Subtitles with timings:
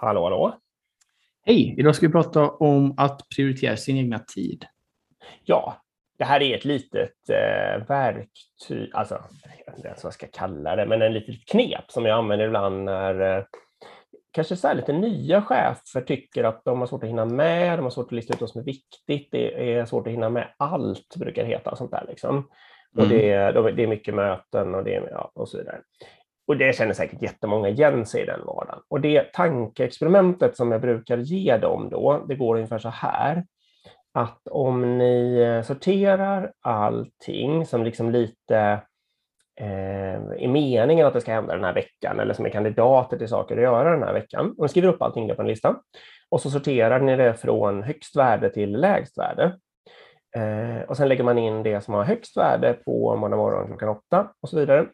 [0.00, 0.52] Hallå, hallå.
[1.46, 1.74] Hej!
[1.78, 4.64] Idag ska vi prata om att prioritera sin egna tid.
[5.44, 5.76] Ja,
[6.18, 9.14] det här är ett litet eh, verktyg, alltså
[9.44, 12.18] jag vet inte ens vad jag ska kalla det, men en litet knep som jag
[12.18, 13.44] använder ibland när eh,
[14.32, 17.90] kanske så lite nya chefer tycker att de har svårt att hinna med, de har
[17.90, 21.16] svårt att lista ut vad som är viktigt, det är svårt att hinna med allt,
[21.16, 21.76] brukar det heta.
[21.76, 22.48] Sånt där, liksom.
[22.96, 23.08] Och Mm.
[23.18, 25.80] det, är- det är mycket möten och, det, är- ja, och så vidare.
[26.50, 28.82] Och det känner säkert jättemånga igen sig i den vardagen.
[28.88, 33.44] Och det tankeexperimentet som jag brukar ge dem då, det går ungefär så här.
[34.14, 38.58] Att om ni eh, sorterar allting som liksom lite
[39.60, 43.28] eh, är meningen att det ska hända den här veckan eller som är kandidater till
[43.28, 44.54] saker att göra den här veckan.
[44.58, 45.76] Och ni skriver upp allting på en lista.
[46.30, 49.56] Och så sorterar ni det från högst värde till lägst värde.
[50.36, 53.88] Eh, och sen lägger man in det som har högst värde på måndag morgon klockan
[53.88, 54.86] åtta och så vidare.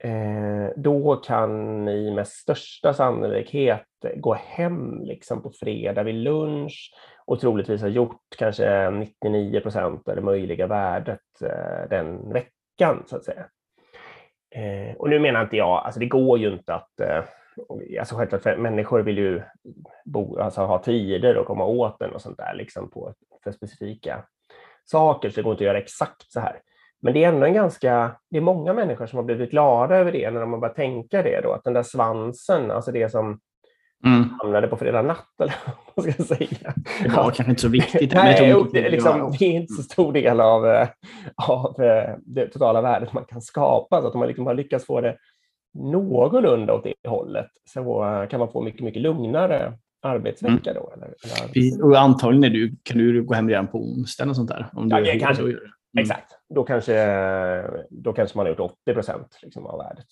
[0.00, 6.94] Eh, då kan ni med största sannolikhet gå hem liksom på fredag vid lunch
[7.26, 13.16] och troligtvis ha gjort kanske 99 procent av det möjliga värdet eh, den veckan så
[13.16, 13.46] att säga.
[14.50, 17.24] Eh, och nu menar inte jag, alltså det går ju inte att eh,
[18.00, 19.42] Alltså självklart, för människor vill ju
[20.04, 24.24] bo, alltså ha tider och komma åt den och sånt där liksom på, för specifika
[24.84, 26.60] saker, så det går inte att göra exakt så här.
[27.02, 30.12] Men det är ändå en ganska, det är många människor som har blivit glada över
[30.12, 33.40] det när de har börjat tänka det då, att den där svansen, alltså det som
[34.04, 34.28] Mm.
[34.40, 35.54] hamnade på fredag natt eller
[35.94, 36.74] vad ska jag säga?
[37.02, 38.14] Det var kanske inte så viktigt.
[38.14, 40.88] Nej, det, liksom, det är inte så stor del av, eh,
[41.48, 44.00] av eh, det totala värdet man kan skapa.
[44.00, 45.16] Så att om man liksom har lyckats få det
[45.78, 50.92] någorlunda åt det hållet så eh, kan man få mycket, mycket lugnare arbetsvecka då.
[50.96, 51.14] Eller,
[51.54, 51.84] eller.
[51.84, 54.66] Och antagligen är du, kan du gå hem redan på onsdagen och sånt där.
[54.72, 55.42] Om du Ja, kanske-
[55.96, 56.02] Mm.
[56.02, 56.32] Exakt.
[56.54, 56.94] Då kanske,
[57.90, 60.06] då kanske man har gjort 80 procent liksom, av värdet.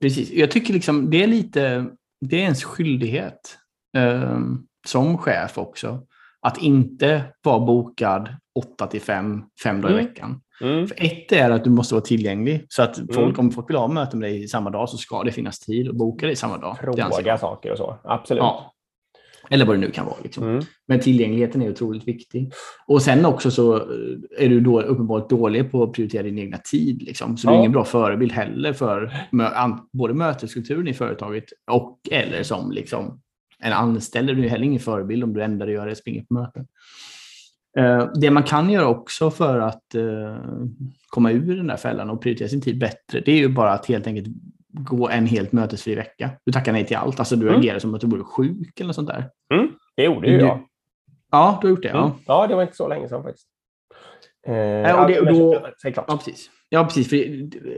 [0.00, 0.30] Precis.
[0.30, 1.86] Jag tycker liksom det är lite,
[2.20, 3.58] det är ens skyldighet
[3.96, 4.38] eh,
[4.86, 6.06] som chef också.
[6.40, 10.06] Att inte vara bokad 8 till 5, fem dagar i Mm.
[10.06, 10.40] veckan.
[10.60, 10.88] Mm.
[10.88, 12.66] För ett är att du måste vara tillgänglig.
[12.68, 13.38] Så att folk, Mm.
[13.38, 15.94] om folk vill ha möten med dig samma dag så ska det finnas tid att
[15.94, 16.78] boka dig samma dag.
[16.78, 17.98] Fråga saker och så.
[18.04, 18.40] Absolut.
[18.40, 18.72] Ja.
[19.50, 20.16] Eller vad det nu kan vara.
[20.22, 20.44] Liksom.
[20.48, 20.62] Mm.
[20.88, 22.52] Men tillgängligheten är otroligt viktig.
[22.86, 23.82] Och sen också så eh,
[24.38, 27.02] är du då uppenbart dålig på att prioritera din egna tid.
[27.02, 27.36] Liksom.
[27.36, 27.60] Så du är Ja.
[27.60, 29.12] ingen bra förebild heller för
[29.92, 33.20] både möteskulturen i företaget och eller som liksom
[33.58, 34.28] en anställd.
[34.36, 36.66] Du är heller ingen förebild om du enda du gör är att springa på möten.
[37.78, 40.36] Eh, Det man kan göra också för att eh,
[41.08, 43.86] komma ur den där fällan och prioritera sin tid bättre, det är ju bara att
[43.86, 44.28] helt enkelt
[44.72, 46.30] gå en helt mötesfri vecka.
[46.46, 47.18] Du tackar nej till allt.
[47.18, 47.60] Alltså du Mm.
[47.60, 49.24] agerar som att du vore sjuk eller något sånt där.
[49.96, 50.60] Det gjorde ju Du- jag.
[51.30, 51.88] Ja, du har gjort det.
[51.88, 52.04] Ja.
[52.04, 52.16] Mm.
[52.26, 53.46] Ja, det var inte så länge sedan faktiskt.
[54.46, 56.04] Eh, och det- men- då- Säg klart.
[56.08, 56.50] Ja, precis.
[56.68, 57.08] Ja, precis.
[57.08, 57.16] För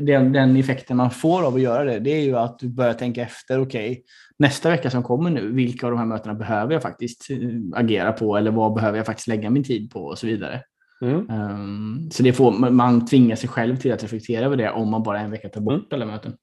[0.00, 2.94] den, den effekten man får av att göra det, det är ju att du börjar
[2.94, 3.60] tänka efter.
[3.60, 4.02] Okej,
[4.38, 7.36] nästa vecka som kommer nu, vilka av de här mötena behöver jag faktiskt eh,
[7.74, 8.36] agera på?
[8.36, 10.00] Eller vad behöver jag faktiskt lägga min tid på?
[10.00, 10.62] Och så vidare.
[11.02, 11.30] Mm.
[11.30, 14.90] Ehm, så det får, man- man tvingar sig själv till att reflektera över det om
[14.90, 15.86] man bara en vecka tar bort Mm.
[15.90, 16.34] alla möten.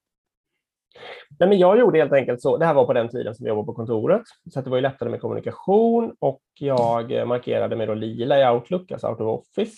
[1.40, 2.58] Nej, men jag gjorde helt enkelt så.
[2.58, 4.22] Det här var på den tiden som jag jobbade på kontoret,
[4.54, 8.56] så det var ju lättare med kommunikation och jag eh, markerade med då lila i
[8.56, 9.78] Outlook, alltså out of office.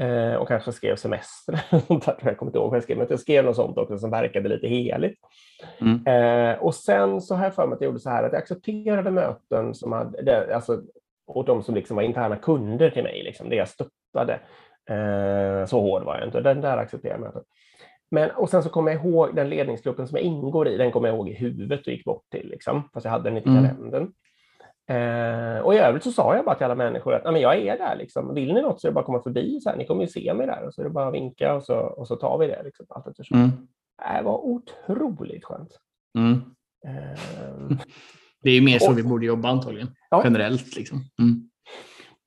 [0.00, 1.60] Eh, och kanske skrev semester.
[2.22, 4.48] Jag kommer inte ihåg vad jag skrev, men jag skrev något sånt också som verkade
[4.48, 5.18] lite heligt.
[5.80, 6.06] Mm.
[6.06, 8.42] Eh, och sen så har jag för mig att jag gjorde så här att jag
[8.42, 10.82] accepterade möten som hade, alltså,
[11.26, 14.40] och de som liksom var interna kunder till mig, liksom, det jag stöttade.
[14.90, 17.42] Eh, så hård var jag inte, den där accepterade mötet.
[18.10, 21.08] Men, och sen så kommer jag ihåg den ledningsgruppen som jag ingår i, den kommer
[21.08, 23.52] jag ihåg i huvudet och gick bort till, liksom, fast jag hade den inte i
[23.52, 23.64] Mm.
[23.76, 24.12] kalendern.
[24.90, 27.56] Eh, och i övrigt så sa jag bara till alla människor att "Ja, men jag
[27.56, 27.96] är där.
[27.96, 28.34] Liksom.
[28.34, 29.60] Vill ni något så är det bara att komma förbi.
[29.60, 29.76] Så här.
[29.76, 31.74] Ni kommer ju se mig där och så är det bara att vinka och så,
[31.74, 32.62] och så tar vi det.
[32.64, 33.38] Liksom, allt eftersom.
[33.38, 33.50] Mm.
[34.18, 35.78] Det var otroligt skönt.
[36.18, 36.32] Mm.
[36.86, 37.78] Eh,
[38.42, 39.88] Det är ju mer så Och- vi borde jobba antagligen.
[40.10, 40.20] Ja.
[40.24, 40.76] Generellt.
[40.76, 40.98] Liksom.
[41.22, 41.50] Mm.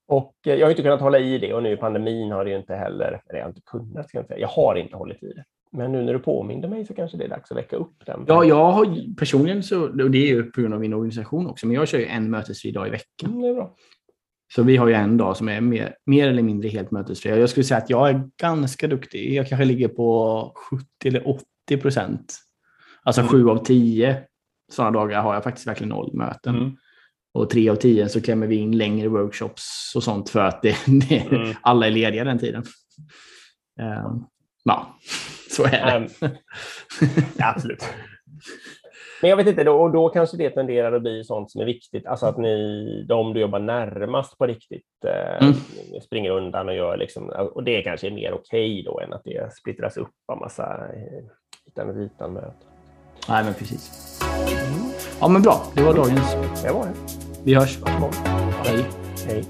[0.07, 2.51] och eh, jag har inte kunnat hålla i det och nu i pandemin har det
[2.51, 4.39] ju inte heller, eller jag har inte kunnat, ska jag, säga.
[4.39, 5.43] jag har inte hållit i det.
[5.71, 8.25] Men nu när du påminde mig så kanske det är dags att väcka upp den.
[8.27, 11.67] Ja, jag har personligen så, och det är ju på grund av min organisation också,
[11.67, 13.29] men jag kör ju en mötesfri dag i veckan.
[13.29, 13.75] Mm, det är bra.
[14.55, 17.39] Så vi har ju en dag som är mer, mer eller mindre helt mötesfri.
[17.39, 19.33] Jag skulle säga att jag är ganska duktig.
[19.33, 22.35] Jag kanske ligger på 70 eller 80 procent.
[23.03, 23.31] Alltså Mm.
[23.31, 24.23] sju av tio
[24.71, 26.55] sådana dagar har jag faktiskt verkligen noll möten.
[26.55, 26.71] Mm.
[27.33, 30.75] Och tre av tio så klämmer vi in längre workshops och sånt för att det,
[31.09, 31.53] det, Mm.
[31.61, 32.63] alla är lediga den tiden.
[33.79, 34.23] Ehm,
[34.63, 34.97] ja,
[35.55, 36.31] så är det.
[37.37, 37.83] Ja, absolut.
[39.21, 41.65] Men jag vet inte, då, och då kanske det tenderar att bli sånt som är
[41.65, 46.01] viktigt, alltså att ni, de du jobbar närmast på riktigt, eh, Mm.
[46.01, 49.53] springer undan och gör liksom, och det kanske är mer okej då än att det
[49.53, 50.63] splittras upp av massa
[50.93, 51.23] eh,
[51.65, 52.53] hitan och ditan möten.
[53.29, 54.19] Nej, men precis.
[55.19, 55.63] Ja, men bra.
[55.75, 56.35] Det var dagens.
[56.63, 56.93] Det var det.
[57.43, 57.79] Vi hörs.
[58.65, 58.85] Hej.
[59.27, 59.43] Hej.